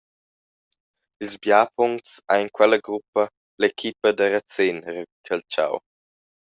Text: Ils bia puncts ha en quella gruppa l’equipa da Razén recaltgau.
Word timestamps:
Ils 1.23 1.35
bia 1.41 1.61
puncts 1.77 2.11
ha 2.29 2.33
en 2.43 2.49
quella 2.55 2.79
gruppa 2.87 3.23
l’equipa 3.59 4.09
da 4.17 4.25
Razén 4.33 4.77
recaltgau. 4.93 5.73